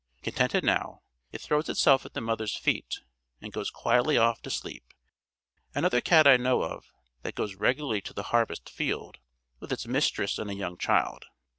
Contented 0.23 0.63
now, 0.63 1.03
it 1.31 1.41
throws 1.41 1.69
itself 1.69 2.07
at 2.07 2.15
the 2.15 2.21
mother's 2.21 2.55
feet, 2.57 3.01
and 3.39 3.53
goes 3.53 3.69
quietly 3.69 4.17
off 4.17 4.41
to 4.41 4.49
sleep. 4.49 4.95
Another 5.75 6.01
cat 6.01 6.25
I 6.25 6.37
know 6.37 6.63
of, 6.63 6.91
that 7.21 7.35
goes 7.35 7.53
regularly 7.53 8.01
to 8.01 8.13
the 8.13 8.23
harvest 8.33 8.67
field, 8.67 9.19
with 9.59 9.71
its 9.71 9.85
mistress 9.85 10.39
and 10.39 10.49
a 10.49 10.55
young 10.55 10.79
child. 10.79 11.25